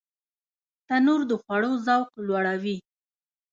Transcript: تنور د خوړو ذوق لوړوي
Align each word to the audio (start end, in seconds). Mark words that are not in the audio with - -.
تنور 0.87 1.21
د 1.29 1.31
خوړو 1.43 1.71
ذوق 1.85 2.09
لوړوي 2.27 2.77